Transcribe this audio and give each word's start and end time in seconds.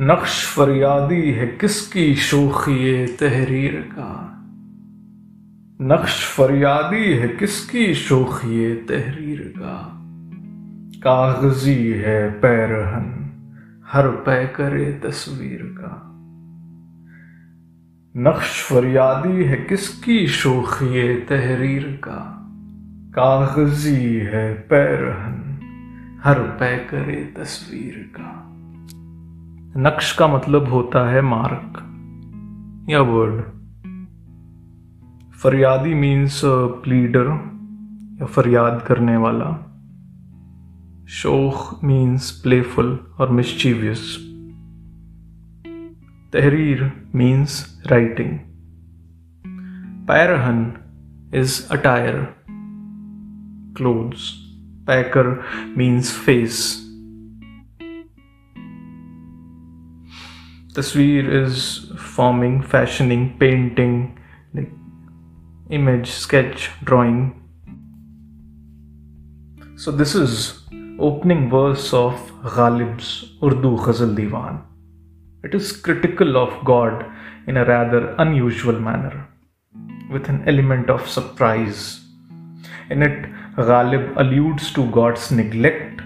नक्श 0.00 0.56
फरियादी 0.56 1.32
है 1.32 1.46
किसकी 1.46 2.14
शोखी 2.14 3.06
तहरीर 3.06 3.90
का? 3.92 4.40
नक्श 5.80 6.36
फरियादी 6.36 7.12
है 7.12 7.28
किसकी 7.28 7.94
शोखी 7.94 8.74
तहरीर 8.74 9.54
का? 9.56 10.00
कागज़ी 10.98 11.88
है 11.88 12.30
पैरहन, 12.30 13.30
हर 13.86 14.08
पै 14.08 14.46
करे 14.46 15.00
तस्वीर 15.04 15.74
का। 15.78 16.02
नक्श 18.16 18.68
फरियादी 18.72 19.44
है 19.44 19.56
किसकी 19.56 20.26
शोखी 20.26 21.14
तहरीर 21.14 22.00
का? 22.04 22.50
कागज़ी 23.10 24.16
है 24.16 24.54
पैरहन, 24.54 25.60
हर 26.24 26.38
पै 26.38 26.76
करे 26.76 27.34
तस्वीर 27.38 28.12
का। 28.16 28.44
नक्श 29.76 30.12
का 30.12 30.26
मतलब 30.26 30.68
होता 30.68 31.10
है 31.10 31.20
मार्क 31.20 31.78
या 32.90 33.00
वर्ड 33.00 33.42
फरियादी 35.42 35.94
मीन्स 35.94 36.42
प्लीडर 36.44 37.26
या 38.20 38.26
फरियाद 38.26 38.84
करने 38.86 39.16
वाला। 39.16 39.64
शोख 41.08 41.84
मीन्स 41.84 42.30
प्लेफुल 42.30 43.00
और 43.18 43.30
मिस्चीवियस 43.30 44.16
तहरीर 46.32 46.92
मीन्स 47.14 47.82
राइटिंग 47.86 48.38
पैरहन 50.08 50.74
is 51.34 51.72
attire 51.72 52.34
clothes 53.76 54.32
packer 54.86 55.42
means 55.78 56.18
face 56.18 56.87
tasveer 60.78 61.28
is 61.42 61.90
forming, 61.98 62.62
fashioning, 62.62 63.36
painting, 63.38 64.16
like 64.54 64.70
image, 65.70 66.08
sketch, 66.08 66.70
drawing. 66.84 67.18
So 69.76 69.90
this 69.90 70.14
is 70.14 70.62
opening 71.00 71.50
verse 71.50 71.92
of 71.92 72.14
Ghalib's 72.44 73.08
Urdu 73.42 73.76
Ghazal 73.84 74.14
Diwan. 74.14 74.62
It 75.42 75.54
is 75.54 75.72
critical 75.72 76.36
of 76.36 76.64
God 76.64 77.04
in 77.48 77.56
a 77.56 77.64
rather 77.64 78.14
unusual 78.18 78.78
manner, 78.78 79.28
with 80.12 80.28
an 80.28 80.48
element 80.48 80.90
of 80.90 81.08
surprise. 81.08 82.00
In 82.90 83.02
it, 83.02 83.28
Ghalib 83.56 84.16
alludes 84.16 84.72
to 84.74 84.88
God's 84.92 85.30
neglect 85.32 86.02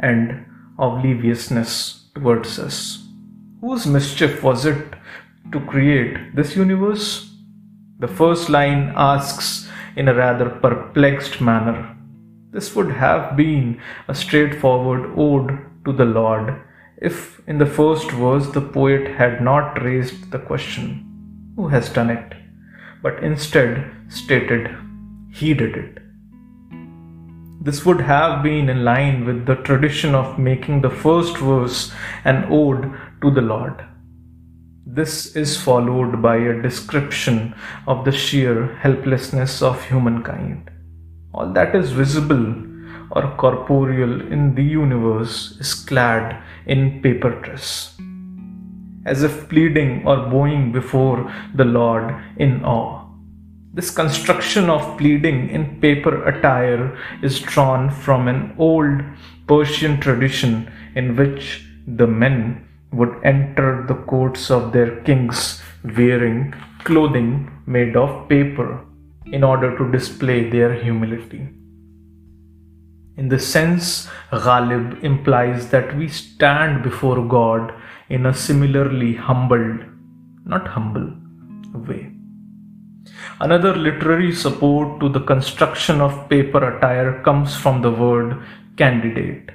and 0.00 0.44
obliviousness 0.78 2.10
towards 2.14 2.58
us. 2.58 3.05
Whose 3.66 3.84
mischief 3.84 4.44
was 4.44 4.64
it 4.64 4.94
to 5.50 5.58
create 5.58 6.36
this 6.36 6.54
universe? 6.54 7.34
The 7.98 8.06
first 8.06 8.48
line 8.48 8.92
asks 8.94 9.68
in 9.96 10.06
a 10.06 10.14
rather 10.14 10.48
perplexed 10.48 11.40
manner. 11.40 11.96
This 12.52 12.76
would 12.76 12.92
have 12.92 13.36
been 13.36 13.80
a 14.06 14.14
straightforward 14.14 15.10
ode 15.16 15.58
to 15.84 15.92
the 15.92 16.04
Lord 16.04 16.62
if 16.98 17.40
in 17.48 17.58
the 17.58 17.66
first 17.66 18.08
verse 18.12 18.46
the 18.52 18.60
poet 18.60 19.08
had 19.16 19.42
not 19.42 19.82
raised 19.82 20.30
the 20.30 20.38
question, 20.38 21.52
Who 21.56 21.66
has 21.66 21.88
done 21.88 22.10
it? 22.10 22.34
but 23.02 23.20
instead 23.24 23.92
stated, 24.08 24.70
He 25.32 25.54
did 25.54 25.76
it. 25.76 25.98
This 27.66 27.84
would 27.84 28.00
have 28.00 28.44
been 28.44 28.68
in 28.68 28.84
line 28.84 29.24
with 29.24 29.44
the 29.44 29.56
tradition 29.56 30.14
of 30.14 30.38
making 30.38 30.82
the 30.82 30.96
first 31.04 31.36
verse 31.38 31.92
an 32.24 32.46
ode 32.48 32.94
to 33.26 33.32
the 33.32 33.40
Lord. 33.40 33.84
This 34.86 35.34
is 35.34 35.60
followed 35.60 36.22
by 36.22 36.36
a 36.36 36.62
description 36.62 37.54
of 37.88 38.04
the 38.04 38.12
sheer 38.12 38.76
helplessness 38.76 39.62
of 39.62 39.84
humankind. 39.84 40.70
All 41.34 41.52
that 41.52 41.74
is 41.74 41.90
visible 41.90 42.44
or 43.10 43.34
corporeal 43.36 44.20
in 44.32 44.54
the 44.54 44.62
universe 44.62 45.56
is 45.58 45.74
clad 45.74 46.40
in 46.66 47.02
paper 47.02 47.30
dress, 47.40 47.96
as 49.06 49.24
if 49.24 49.48
pleading 49.48 50.06
or 50.06 50.18
bowing 50.34 50.70
before 50.70 51.32
the 51.56 51.64
Lord 51.64 52.14
in 52.36 52.64
awe. 52.64 53.08
This 53.74 53.90
construction 53.90 54.70
of 54.70 54.96
pleading 54.98 55.50
in 55.50 55.80
paper 55.80 56.14
attire 56.28 56.96
is 57.22 57.40
drawn 57.40 57.90
from 57.90 58.28
an 58.28 58.54
old 58.56 59.02
Persian 59.48 59.98
tradition 60.00 60.70
in 60.94 61.16
which 61.16 61.66
the 61.86 62.06
men 62.06 62.62
would 62.92 63.14
enter 63.24 63.84
the 63.86 63.94
courts 63.94 64.50
of 64.50 64.72
their 64.72 65.00
kings 65.02 65.60
wearing 65.96 66.54
clothing 66.84 67.50
made 67.66 67.96
of 67.96 68.28
paper 68.28 68.84
in 69.26 69.42
order 69.42 69.76
to 69.76 69.90
display 69.90 70.48
their 70.48 70.72
humility. 70.74 71.48
In 73.16 73.28
this 73.28 73.46
sense, 73.50 74.08
Ghalib 74.30 75.02
implies 75.02 75.70
that 75.70 75.96
we 75.96 76.08
stand 76.08 76.82
before 76.82 77.26
God 77.26 77.72
in 78.08 78.26
a 78.26 78.34
similarly 78.34 79.14
humbled, 79.14 79.80
not 80.44 80.68
humble, 80.68 81.12
way. 81.88 82.12
Another 83.40 83.74
literary 83.74 84.32
support 84.32 85.00
to 85.00 85.08
the 85.08 85.20
construction 85.20 86.00
of 86.00 86.28
paper 86.28 86.76
attire 86.76 87.22
comes 87.22 87.56
from 87.56 87.82
the 87.82 87.90
word 87.90 88.42
candidate 88.76 89.50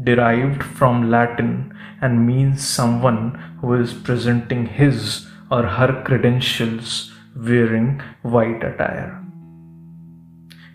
derived 0.00 0.62
from 0.62 1.10
Latin 1.10 1.76
and 2.00 2.26
means 2.26 2.66
someone 2.66 3.34
who 3.60 3.74
is 3.74 3.92
presenting 3.92 4.66
his 4.66 5.26
or 5.50 5.64
her 5.64 6.02
credentials 6.04 7.12
wearing 7.36 8.00
white 8.22 8.62
attire. 8.64 9.22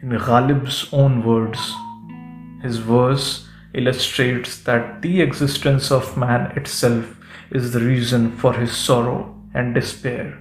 In 0.01 0.09
Ghalib's 0.09 0.88
own 0.94 1.23
words, 1.25 1.73
his 2.61 2.77
verse 2.77 3.47
illustrates 3.73 4.61
that 4.63 5.01
the 5.01 5.22
existence 5.22 5.91
of 5.91 6.16
man 6.17 6.51
itself 6.56 7.17
is 7.51 7.73
the 7.73 7.79
reason 7.79 8.31
for 8.38 8.53
his 8.53 8.75
sorrow 8.75 9.35
and 9.53 9.73
despair. 9.73 10.38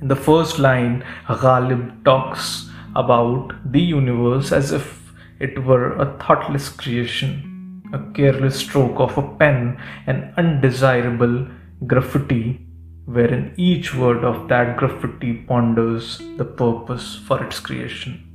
In 0.00 0.08
the 0.08 0.16
first 0.16 0.58
line, 0.58 1.04
Ghalib 1.26 2.04
talks 2.04 2.70
about 2.96 3.52
the 3.70 3.80
universe 3.80 4.52
as 4.52 4.72
if 4.72 4.99
it 5.40 5.64
were 5.64 5.92
a 5.92 6.18
thoughtless 6.18 6.68
creation, 6.68 7.82
a 7.92 7.98
careless 8.12 8.56
stroke 8.56 9.00
of 9.00 9.16
a 9.18 9.22
pen, 9.36 9.80
an 10.06 10.34
undesirable 10.36 11.48
graffiti, 11.86 12.60
wherein 13.06 13.54
each 13.56 13.94
word 13.94 14.22
of 14.22 14.48
that 14.48 14.76
graffiti 14.76 15.32
ponders 15.32 16.18
the 16.36 16.44
purpose 16.44 17.16
for 17.26 17.42
its 17.42 17.58
creation. 17.58 18.26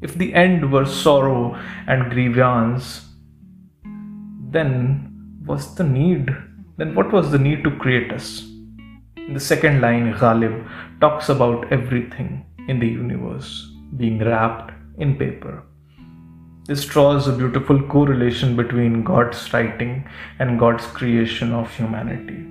If 0.00 0.14
the 0.14 0.32
end 0.34 0.72
were 0.72 0.86
sorrow 0.86 1.60
and 1.86 2.10
grievance, 2.10 3.06
then 4.50 5.42
was 5.44 5.74
the 5.74 5.84
need? 5.84 6.30
Then 6.76 6.94
what 6.94 7.12
was 7.12 7.30
the 7.30 7.38
need 7.38 7.64
to 7.64 7.76
create 7.76 8.12
us? 8.12 8.42
In 9.16 9.34
the 9.34 9.40
second 9.40 9.80
line, 9.80 10.12
Ghalib 10.14 10.68
talks 11.00 11.28
about 11.28 11.70
everything 11.72 12.44
in 12.68 12.78
the 12.80 12.88
universe 12.88 13.70
being 13.96 14.18
wrapped 14.18 14.72
in 14.98 15.16
paper. 15.16 15.62
This 16.64 16.84
draws 16.84 17.26
a 17.26 17.32
beautiful 17.32 17.82
correlation 17.88 18.54
between 18.54 19.02
God's 19.02 19.52
writing 19.52 20.08
and 20.38 20.60
God's 20.60 20.86
creation 20.86 21.52
of 21.52 21.74
humanity. 21.74 22.46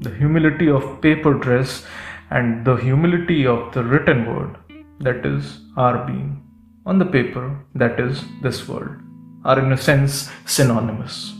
The 0.00 0.12
humility 0.12 0.68
of 0.68 1.00
paper 1.00 1.34
dress 1.34 1.86
and 2.30 2.64
the 2.64 2.74
humility 2.74 3.46
of 3.46 3.72
the 3.72 3.84
written 3.84 4.26
word, 4.26 4.56
that 4.98 5.24
is, 5.24 5.60
our 5.76 6.04
being, 6.04 6.42
on 6.84 6.98
the 6.98 7.04
paper, 7.04 7.64
that 7.76 8.00
is, 8.00 8.24
this 8.42 8.68
world, 8.68 8.96
are 9.44 9.60
in 9.60 9.70
a 9.70 9.76
sense 9.76 10.32
synonymous. 10.46 11.32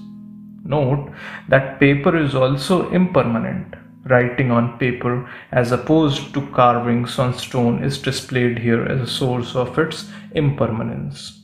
Note 0.62 1.12
that 1.48 1.80
paper 1.80 2.16
is 2.16 2.36
also 2.36 2.90
impermanent. 2.90 3.74
Writing 4.04 4.52
on 4.52 4.78
paper, 4.78 5.28
as 5.50 5.72
opposed 5.72 6.32
to 6.34 6.46
carvings 6.52 7.18
on 7.18 7.34
stone, 7.34 7.82
is 7.82 7.98
displayed 7.98 8.58
here 8.58 8.84
as 8.84 9.00
a 9.00 9.06
source 9.06 9.56
of 9.56 9.76
its 9.78 10.08
impermanence. 10.32 11.43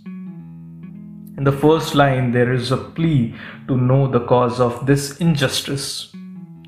In 1.40 1.44
the 1.44 1.52
first 1.52 1.94
line, 1.94 2.32
there 2.32 2.52
is 2.52 2.70
a 2.70 2.76
plea 2.76 3.34
to 3.66 3.75
know 3.75 4.06
the 4.06 4.20
cause 4.20 4.60
of 4.60 4.84
this 4.84 5.16
injustice, 5.22 6.12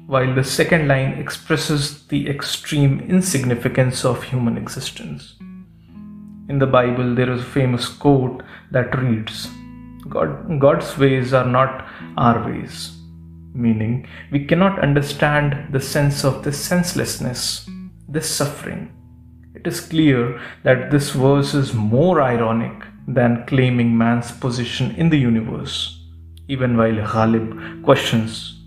while 0.06 0.34
the 0.34 0.42
second 0.42 0.88
line 0.88 1.12
expresses 1.18 2.06
the 2.06 2.26
extreme 2.26 3.00
insignificance 3.00 4.02
of 4.02 4.22
human 4.22 4.56
existence. 4.56 5.34
In 6.48 6.58
the 6.58 6.66
Bible, 6.66 7.14
there 7.14 7.30
is 7.30 7.42
a 7.42 7.52
famous 7.58 7.86
quote 7.86 8.42
that 8.70 8.98
reads 8.98 9.50
God, 10.08 10.58
God's 10.58 10.96
ways 10.96 11.34
are 11.34 11.46
not 11.46 11.86
our 12.16 12.42
ways, 12.42 12.96
meaning 13.52 14.08
we 14.30 14.46
cannot 14.46 14.78
understand 14.78 15.70
the 15.70 15.80
sense 15.80 16.24
of 16.24 16.44
this 16.44 16.58
senselessness, 16.58 17.68
this 18.08 18.34
suffering. 18.34 18.90
It 19.54 19.66
is 19.66 19.80
clear 19.80 20.40
that 20.62 20.90
this 20.90 21.10
verse 21.10 21.52
is 21.52 21.74
more 21.74 22.22
ironic 22.22 22.86
than 23.06 23.44
claiming 23.46 23.96
man's 23.96 24.30
position 24.30 24.94
in 24.96 25.08
the 25.08 25.18
universe, 25.18 26.00
even 26.48 26.76
while 26.76 26.94
Ghalib 26.94 27.82
questions 27.84 28.60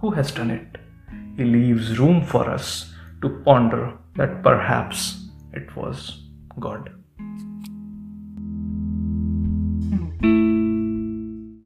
who 0.00 0.10
has 0.10 0.30
done 0.30 0.50
it. 0.50 0.78
He 1.36 1.44
leaves 1.44 1.98
room 1.98 2.24
for 2.24 2.48
us 2.48 2.92
to 3.22 3.42
ponder 3.44 3.96
that 4.16 4.42
perhaps 4.42 5.28
it 5.52 5.74
was 5.76 6.22
God. 6.58 6.99